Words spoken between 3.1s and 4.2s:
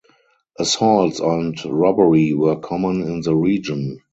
the region.